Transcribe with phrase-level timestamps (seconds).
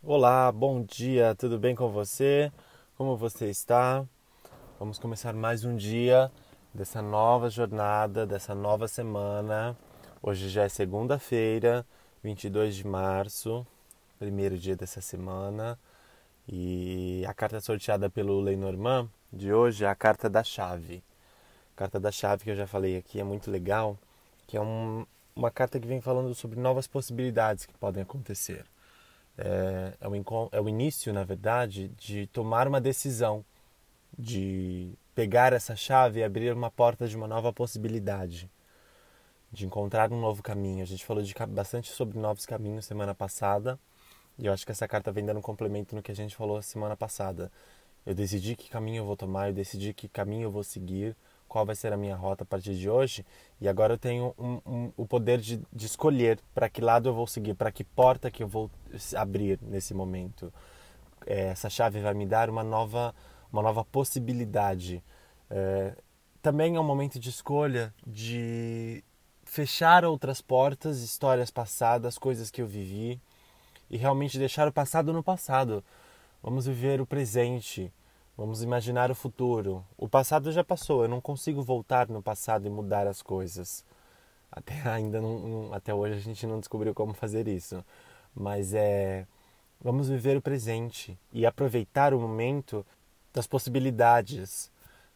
[0.00, 2.52] Olá, bom dia, tudo bem com você?
[2.96, 4.06] Como você está?
[4.78, 6.30] Vamos começar mais um dia
[6.72, 9.76] dessa nova jornada, dessa nova semana.
[10.22, 11.84] Hoje já é segunda-feira,
[12.22, 13.66] 22 de março,
[14.20, 15.76] primeiro dia dessa semana.
[16.48, 21.02] E a carta sorteada pelo Lenormand de hoje é a carta da chave.
[21.74, 23.98] A carta da chave que eu já falei aqui é muito legal,
[24.46, 25.04] que é um,
[25.34, 28.64] uma carta que vem falando sobre novas possibilidades que podem acontecer.
[29.38, 33.44] É, é, o, é o início, na verdade, de tomar uma decisão,
[34.18, 38.50] de pegar essa chave e abrir uma porta de uma nova possibilidade,
[39.52, 40.82] de encontrar um novo caminho.
[40.82, 43.78] A gente falou de, bastante sobre novos caminhos semana passada,
[44.38, 46.60] e eu acho que essa carta vem dando um complemento no que a gente falou
[46.60, 47.50] semana passada.
[48.04, 51.16] Eu decidi que caminho eu vou tomar, eu decidi que caminho eu vou seguir,
[51.48, 53.24] qual vai ser a minha rota a partir de hoje
[53.60, 57.14] e agora eu tenho um, um, o poder de, de escolher para que lado eu
[57.14, 58.70] vou seguir, para que porta que eu vou
[59.16, 60.52] abrir nesse momento.
[61.26, 63.14] É, essa chave vai me dar uma nova,
[63.52, 65.02] uma nova possibilidade.
[65.50, 65.94] É,
[66.40, 69.02] também é um momento de escolha de
[69.44, 73.20] fechar outras portas, histórias passadas, coisas que eu vivi
[73.90, 75.82] e realmente deixar o passado no passado.
[76.42, 77.92] Vamos viver o presente,
[78.38, 79.84] Vamos imaginar o futuro.
[79.96, 83.84] O passado já passou, eu não consigo voltar no passado e mudar as coisas.
[84.48, 87.84] Até ainda não, não, até hoje a gente não descobriu como fazer isso.
[88.32, 89.26] Mas é
[89.80, 92.86] vamos viver o presente e aproveitar o momento
[93.34, 94.70] das possibilidades,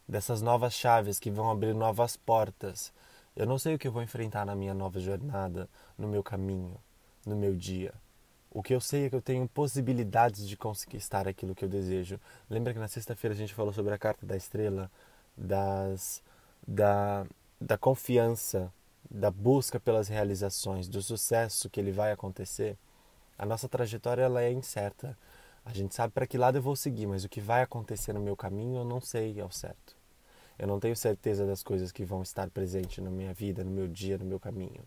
[0.06, 2.92] dessas novas chaves que vão abrir novas portas.
[3.36, 6.76] Eu não sei o que eu vou enfrentar na minha nova jornada, no meu caminho,
[7.24, 7.94] no meu dia.
[8.54, 12.20] O que eu sei é que eu tenho possibilidades de conquistar aquilo que eu desejo.
[12.50, 14.90] Lembra que na sexta-feira a gente falou sobre a carta da estrela,
[15.34, 16.22] das,
[16.68, 17.26] da,
[17.58, 18.70] da confiança,
[19.10, 22.76] da busca pelas realizações, do sucesso que ele vai acontecer?
[23.38, 25.16] A nossa trajetória ela é incerta.
[25.64, 28.20] A gente sabe para que lado eu vou seguir, mas o que vai acontecer no
[28.20, 29.96] meu caminho eu não sei ao certo.
[30.58, 33.88] Eu não tenho certeza das coisas que vão estar presentes na minha vida, no meu
[33.88, 34.84] dia, no meu caminho.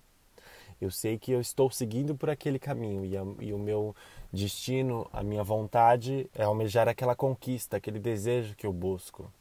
[0.80, 3.96] Eu sei que eu estou seguindo por aquele caminho e, a, e, o meu
[4.32, 9.32] destino, a minha vontade é almejar aquela conquista, aquele desejo que eu busco.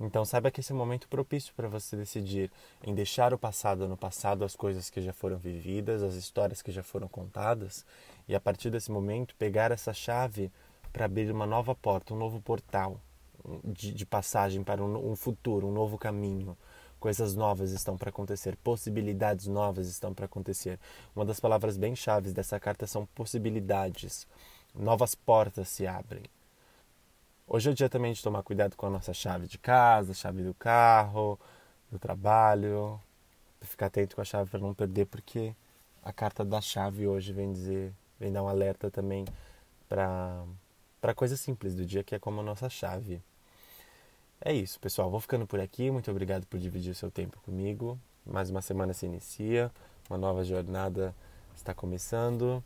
[0.00, 2.50] Então saiba que esse é um momento propício para você decidir
[2.82, 6.72] em deixar o passado no passado, as coisas que já foram vividas, as histórias que
[6.72, 7.84] já foram contadas,
[8.26, 10.50] e a partir desse momento pegar essa chave
[10.92, 13.00] para abrir uma nova porta, um novo portal
[13.62, 16.56] de, de passagem para um, um futuro, um novo caminho,
[17.04, 20.80] Coisas novas estão para acontecer, possibilidades novas estão para acontecer.
[21.14, 24.26] Uma das palavras bem chaves dessa carta são possibilidades.
[24.74, 26.22] Novas portas se abrem.
[27.46, 30.42] Hoje é o dia também de tomar cuidado com a nossa chave de casa, chave
[30.42, 31.38] do carro,
[31.92, 32.98] do trabalho.
[33.60, 35.54] Ficar atento com a chave para não perder, porque
[36.02, 39.26] a carta da chave hoje vem dizer, vem dar um alerta também
[39.90, 40.42] para
[41.02, 43.22] para coisa simples do dia que é como a nossa chave.
[44.40, 45.10] É isso, pessoal.
[45.10, 45.90] Vou ficando por aqui.
[45.90, 47.98] Muito obrigado por dividir seu tempo comigo.
[48.26, 49.70] Mais uma semana se inicia,
[50.08, 51.14] uma nova jornada
[51.56, 52.62] está começando.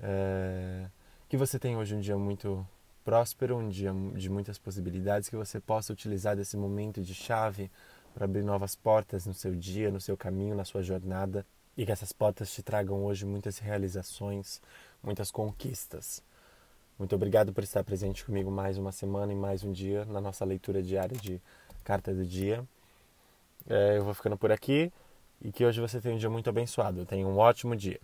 [0.00, 0.86] É...
[1.28, 2.66] Que você tenha hoje um dia muito
[3.04, 7.70] próspero, um dia de muitas possibilidades, que você possa utilizar desse momento de chave
[8.14, 11.44] para abrir novas portas no seu dia, no seu caminho, na sua jornada
[11.76, 14.60] e que essas portas te tragam hoje muitas realizações,
[15.02, 16.22] muitas conquistas.
[16.96, 20.44] Muito obrigado por estar presente comigo mais uma semana e mais um dia na nossa
[20.44, 21.40] leitura diária de
[21.82, 22.64] Carta do Dia.
[23.68, 24.92] É, eu vou ficando por aqui
[25.42, 27.04] e que hoje você tenha um dia muito abençoado.
[27.04, 27.98] Tenha um ótimo dia.